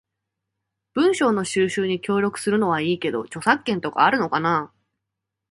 [0.95, 4.73] 文章の収集に協力するのはいいけど、著作権とかあるのかな？